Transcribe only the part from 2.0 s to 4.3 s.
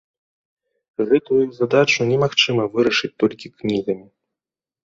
немагчыма вырашыць толькі кнігамі.